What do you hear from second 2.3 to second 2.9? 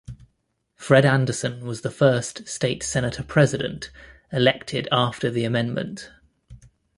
state